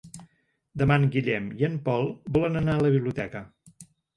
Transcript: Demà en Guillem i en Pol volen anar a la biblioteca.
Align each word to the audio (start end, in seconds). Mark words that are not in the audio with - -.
Demà 0.81 0.95
en 1.01 1.05
Guillem 1.17 1.51
i 1.61 1.67
en 1.69 1.77
Pol 1.91 2.09
volen 2.39 2.59
anar 2.63 2.79
a 2.79 2.83
la 2.89 2.93
biblioteca. 2.97 3.45